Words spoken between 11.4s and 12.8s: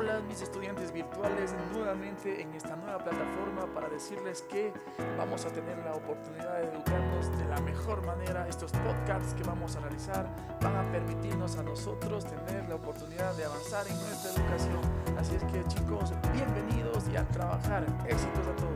a nosotros tener la